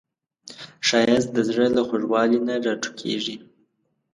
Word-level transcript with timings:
ښایست 0.87 1.29
د 1.33 1.37
زړه 1.49 1.67
له 1.75 1.81
خوږوالي 1.87 2.39
نه 2.47 2.55
راټوکېږي 2.65 3.35